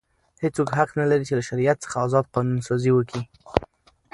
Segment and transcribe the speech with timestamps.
[0.43, 3.21] هیڅوک حق نه لري، چي له شریعت څخه ازاد قانون سازي وکي.